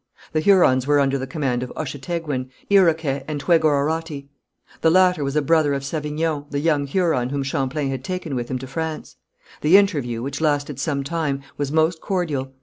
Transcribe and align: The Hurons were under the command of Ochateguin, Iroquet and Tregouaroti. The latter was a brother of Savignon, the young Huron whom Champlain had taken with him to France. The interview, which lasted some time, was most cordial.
The 0.33 0.39
Hurons 0.39 0.87
were 0.87 0.99
under 0.99 1.19
the 1.19 1.27
command 1.27 1.61
of 1.61 1.71
Ochateguin, 1.75 2.49
Iroquet 2.71 3.23
and 3.27 3.39
Tregouaroti. 3.39 4.29
The 4.81 4.89
latter 4.89 5.23
was 5.23 5.35
a 5.35 5.43
brother 5.43 5.75
of 5.75 5.83
Savignon, 5.85 6.45
the 6.49 6.59
young 6.59 6.87
Huron 6.87 7.29
whom 7.29 7.43
Champlain 7.43 7.91
had 7.91 8.03
taken 8.03 8.35
with 8.35 8.49
him 8.49 8.57
to 8.57 8.65
France. 8.65 9.17
The 9.61 9.77
interview, 9.77 10.23
which 10.23 10.41
lasted 10.41 10.79
some 10.79 11.03
time, 11.03 11.43
was 11.55 11.71
most 11.71 12.01
cordial. 12.01 12.51